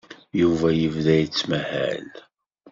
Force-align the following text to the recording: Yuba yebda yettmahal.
Yuba 0.41 0.67
yebda 0.79 1.13
yettmahal. 1.19 2.09